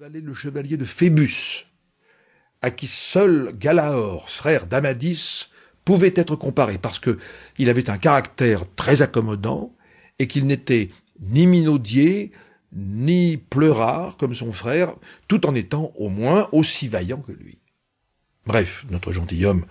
[0.00, 1.66] le chevalier de Phébus,
[2.62, 5.48] à qui seul Galaor, frère d'Amadis,
[5.84, 7.18] pouvait être comparé, parce que
[7.58, 9.74] il avait un caractère très accommodant,
[10.20, 10.90] et qu'il n'était
[11.20, 12.30] ni minaudier,
[12.72, 14.94] ni pleurard comme son frère,
[15.26, 17.58] tout en étant au moins aussi vaillant que lui.
[18.46, 19.66] Bref, notre gentilhomme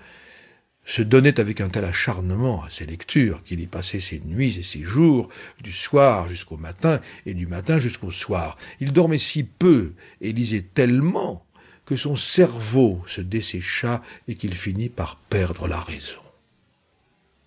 [0.87, 4.63] se donnait avec un tel acharnement à ses lectures qu'il y passait ses nuits et
[4.63, 5.27] ses jours,
[5.61, 8.57] du soir jusqu'au matin et du matin jusqu'au soir.
[8.79, 9.91] Il dormait si peu
[10.21, 11.45] et lisait tellement
[11.85, 16.21] que son cerveau se dessécha et qu'il finit par perdre la raison.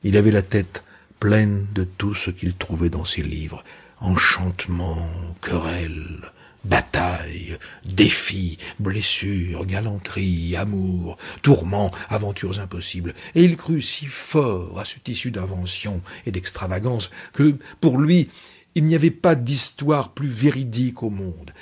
[0.04, 0.84] Il avait la tête
[1.18, 3.64] pleine de tout ce qu'il trouvait dans ses livres,
[4.00, 6.30] enchantements, querelles,
[6.64, 14.98] batailles, défis, blessures, galanteries, amour, tourments, aventures impossibles, et il crut si fort à ce
[14.98, 18.28] tissu d'invention et d'extravagance que, pour lui,
[18.74, 21.52] il n'y avait pas d'histoire plus véridique au monde.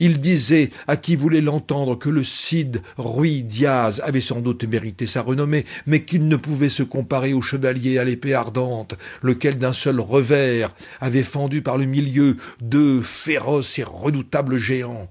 [0.00, 5.06] Il disait à qui voulait l'entendre que le Cid Rui Diaz avait sans doute mérité
[5.06, 9.72] sa renommée, mais qu'il ne pouvait se comparer au chevalier à l'épée ardente, lequel d'un
[9.72, 15.10] seul revers avait fendu par le milieu deux féroces et redoutables géants.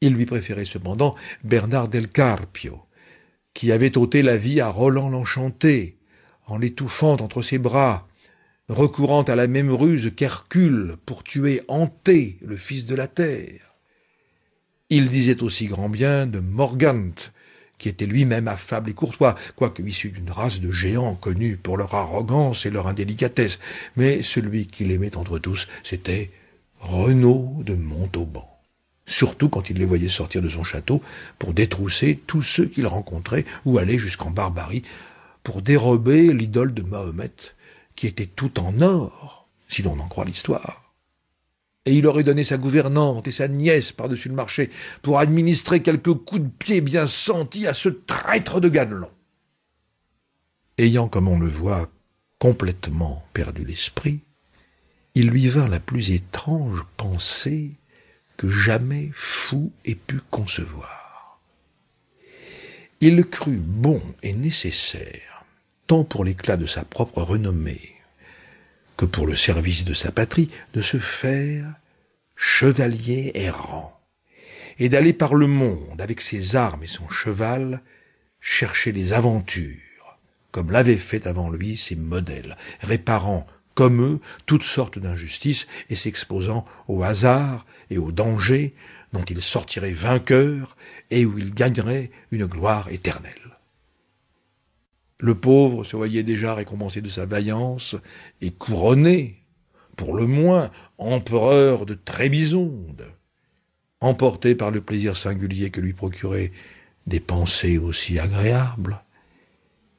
[0.00, 2.80] Il lui préférait cependant Bernard del Carpio,
[3.54, 5.96] qui avait ôté la vie à Roland l'Enchanté,
[6.46, 8.06] en l'étouffant entre ses bras,
[8.68, 13.75] recourant à la même ruse qu'Hercule pour tuer Anté, le fils de la terre.
[14.88, 17.10] Il disait aussi grand bien de Morgant,
[17.76, 21.92] qui était lui-même affable et courtois, quoique issu d'une race de géants connus pour leur
[21.92, 23.58] arrogance et leur indélicatesse.
[23.96, 26.30] Mais celui qu'il aimait entre tous, c'était
[26.78, 28.48] Renaud de Montauban.
[29.06, 31.02] Surtout quand il les voyait sortir de son château
[31.40, 34.82] pour détrousser tous ceux qu'il rencontrait ou aller jusqu'en Barbarie
[35.42, 37.32] pour dérober l'idole de Mahomet,
[37.96, 40.85] qui était tout en or, si l'on en croit l'histoire
[41.86, 44.70] et il aurait donné sa gouvernante et sa nièce par-dessus le marché
[45.02, 49.10] pour administrer quelques coups de pied bien sentis à ce traître de Ganelon.
[50.78, 51.88] Ayant, comme on le voit,
[52.38, 54.20] complètement perdu l'esprit,
[55.14, 57.70] il lui vint la plus étrange pensée
[58.36, 61.40] que jamais fou ait pu concevoir.
[63.00, 65.44] Il crut bon et nécessaire,
[65.86, 67.95] tant pour l'éclat de sa propre renommée
[68.96, 71.66] que pour le service de sa patrie, de se faire
[72.34, 73.98] chevalier errant,
[74.78, 77.80] et d'aller par le monde avec ses armes et son cheval
[78.40, 80.18] chercher les aventures,
[80.52, 86.64] comme l'avaient fait avant lui ses modèles, réparant comme eux toutes sortes d'injustices et s'exposant
[86.88, 88.74] au hasard et au danger
[89.12, 90.76] dont il sortirait vainqueur
[91.10, 93.55] et où il gagnerait une gloire éternelle.
[95.18, 97.96] Le pauvre se voyait déjà récompensé de sa vaillance
[98.40, 99.42] et couronné,
[99.96, 103.10] pour le moins, empereur de Trébizonde.
[104.00, 106.52] Emporté par le plaisir singulier que lui procuraient
[107.06, 109.02] des pensées aussi agréables,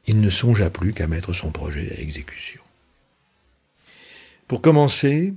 [0.06, 2.62] il ne songea plus qu'à mettre son projet à exécution.
[4.48, 5.34] Pour commencer,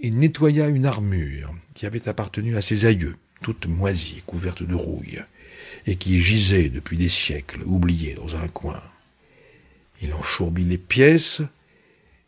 [0.00, 5.22] il nettoya une armure qui avait appartenu à ses aïeux, toute moisie, couverte de rouille,
[5.86, 8.82] et qui gisait depuis des siècles, oubliée dans un coin.
[10.02, 11.42] Il enchourbit les pièces,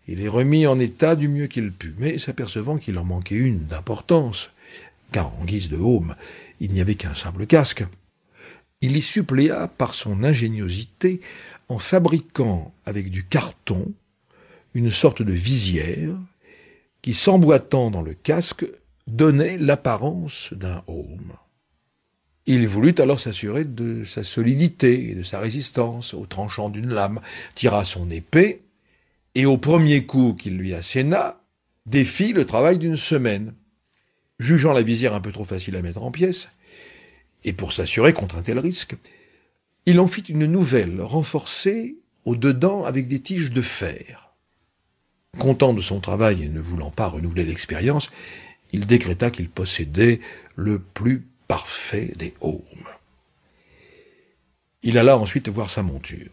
[0.07, 3.67] et les remit en état du mieux qu'il put, mais s'apercevant qu'il en manquait une
[3.67, 4.51] d'importance,
[5.13, 6.15] car en guise de haume,
[6.61, 7.85] il n'y avait qu'un simple casque,
[8.81, 11.21] il y suppléa par son ingéniosité
[11.69, 13.93] en fabriquant avec du carton
[14.75, 16.15] une sorte de visière
[17.01, 18.67] qui, s'emboîtant dans le casque,
[19.07, 21.33] donnait l'apparence d'un haume.
[22.47, 27.21] Il voulut alors s'assurer de sa solidité et de sa résistance au tranchant d'une lame,
[27.55, 28.63] tira son épée,
[29.35, 31.41] et au premier coup qu'il lui asséna,
[31.87, 33.55] défit le travail d'une semaine.
[34.39, 36.49] Jugeant la visière un peu trop facile à mettre en pièces,
[37.45, 38.97] et pour s'assurer contre un tel risque,
[39.87, 44.35] il en fit une nouvelle, renforcée au dedans avec des tiges de fer.
[45.39, 48.11] Content de son travail et ne voulant pas renouveler l'expérience,
[48.73, 50.21] il décréta qu'il possédait
[50.57, 52.89] le plus parfait des haumes.
[54.83, 56.31] Il alla ensuite voir sa monture.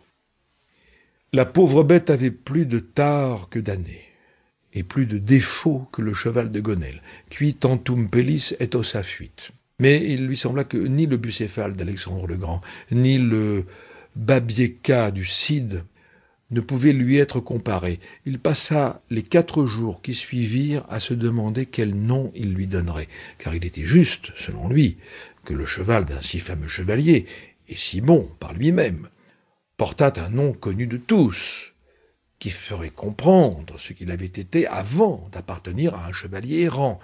[1.34, 4.06] La pauvre bête avait plus de tard que d'années,
[4.74, 9.52] et plus de défauts que le cheval de Gonel, qui tantum pellis et ossa fuite.
[9.80, 13.66] Mais il lui sembla que ni le bucéphale d'Alexandre le Grand, ni le
[14.16, 15.84] babieka du Cid
[16.52, 18.00] ne pouvaient lui être comparés.
[18.26, 23.08] Il passa les quatre jours qui suivirent à se demander quel nom il lui donnerait,
[23.38, 24.98] car il était juste, selon lui,
[25.44, 27.26] que le cheval d'un si fameux chevalier,
[27.68, 29.08] et si bon par lui-même,
[29.78, 31.74] portât un nom connu de tous,
[32.38, 37.00] qui ferait comprendre ce qu'il avait été avant d'appartenir à un chevalier errant,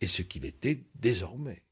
[0.00, 1.62] et ce qu'il était désormais.